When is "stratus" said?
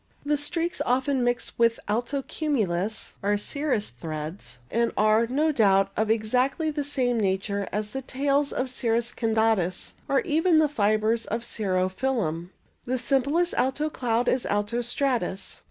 14.81-15.59